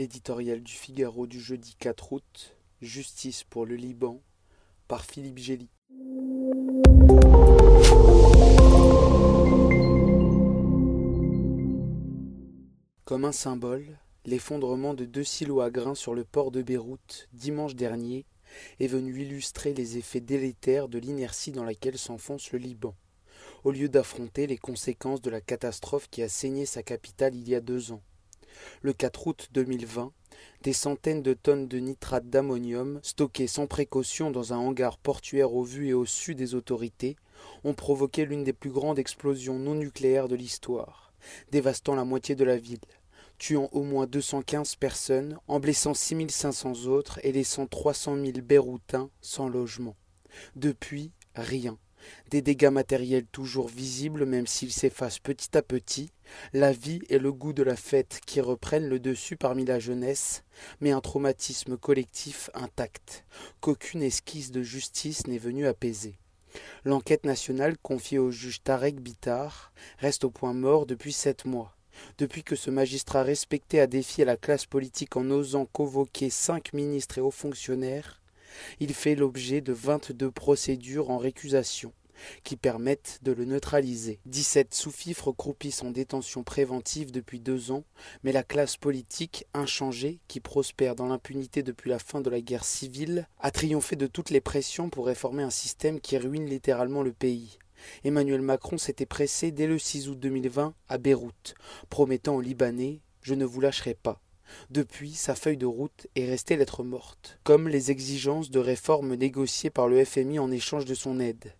[0.00, 4.22] L'éditorial du Figaro du jeudi 4 août, Justice pour le Liban,
[4.88, 5.68] par Philippe Gély.
[13.04, 17.74] Comme un symbole, l'effondrement de deux silos à grains sur le port de Beyrouth, dimanche
[17.74, 18.24] dernier,
[18.78, 22.94] est venu illustrer les effets délétères de l'inertie dans laquelle s'enfonce le Liban,
[23.64, 27.54] au lieu d'affronter les conséquences de la catastrophe qui a saigné sa capitale il y
[27.54, 28.00] a deux ans.
[28.82, 30.12] Le 4 août 2020,
[30.62, 35.62] des centaines de tonnes de nitrate d'ammonium, stockées sans précaution dans un hangar portuaire au
[35.62, 37.16] vu et au su des autorités,
[37.64, 41.12] ont provoqué l'une des plus grandes explosions non nucléaires de l'histoire,
[41.50, 42.80] dévastant la moitié de la ville
[43.40, 49.48] tuant au moins 215 personnes, en blessant 6500 autres et laissant 300 000 Beyrouthins sans
[49.48, 49.96] logement.
[50.56, 51.78] Depuis, rien.
[52.30, 56.10] Des dégâts matériels toujours visibles même s'ils s'effacent petit à petit,
[56.52, 60.44] la vie et le goût de la fête qui reprennent le dessus parmi la jeunesse,
[60.80, 63.24] mais un traumatisme collectif intact,
[63.60, 66.18] qu'aucune esquisse de justice n'est venue apaiser.
[66.84, 71.76] L'enquête nationale confiée au juge Tarek Bitar reste au point mort depuis sept mois
[72.18, 77.18] depuis que ce magistrat respecté a défié la classe politique en osant convoquer cinq ministres
[77.18, 78.19] et hauts fonctionnaires,
[78.80, 81.92] il fait l'objet de vingt-deux procédures en récusation
[82.44, 84.20] qui permettent de le neutraliser.
[84.26, 87.84] Dix-sept sous-fifres croupissent en détention préventive depuis deux ans,
[88.22, 92.64] mais la classe politique, inchangée, qui prospère dans l'impunité depuis la fin de la guerre
[92.64, 97.12] civile, a triomphé de toutes les pressions pour réformer un système qui ruine littéralement le
[97.12, 97.58] pays.
[98.04, 101.54] Emmanuel Macron s'était pressé dès le 6 août 2020 à Beyrouth,
[101.88, 104.20] promettant aux Libanais Je ne vous lâcherai pas.
[104.70, 109.70] Depuis, sa feuille de route est restée lettre morte, comme les exigences de réforme négociées
[109.70, 111.54] par le FMI en échange de son aide.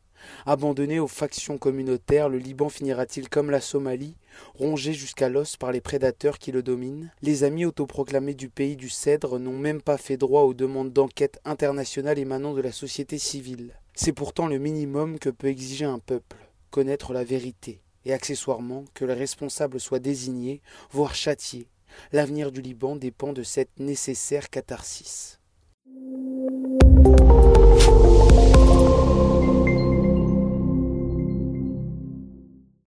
[0.46, 4.16] Abandonné aux factions communautaires, le Liban finira-t-il comme la Somalie,
[4.54, 7.10] rongé jusqu'à l'os par les prédateurs qui le dominent?
[7.22, 11.40] Les amis autoproclamés du pays du Cèdre n'ont même pas fait droit aux demandes d'enquête
[11.44, 13.74] internationale émanant de la société civile.
[13.94, 16.36] C'est pourtant le minimum que peut exiger un peuple,
[16.70, 21.66] connaître la vérité, et accessoirement que le responsable soit désigné, voire châtié.
[22.12, 25.40] L'avenir du Liban dépend de cette nécessaire catharsis.